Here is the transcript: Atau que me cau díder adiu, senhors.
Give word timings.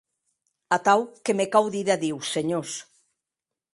Atau 0.77 0.99
que 1.23 1.33
me 1.37 1.45
cau 1.53 1.65
díder 1.73 1.93
adiu, 1.95 2.17
senhors. 2.33 2.73